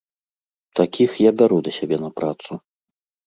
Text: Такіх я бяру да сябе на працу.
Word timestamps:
Такіх 0.79 1.11
я 1.25 1.31
бяру 1.41 1.59
да 1.67 1.71
сябе 1.77 1.97
на 2.05 2.09
працу. 2.17 2.51